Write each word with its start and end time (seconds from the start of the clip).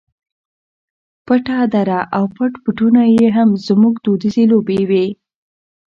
پټه 1.25 1.57
دره 1.73 1.99
او 2.17 2.23
پټ 2.35 2.51
پټونی 2.63 3.07
یې 3.19 3.27
هم 3.37 3.49
زموږ 3.67 3.93
دودیزې 4.05 4.43
لوبې 4.51 4.81
وې. 4.89 5.05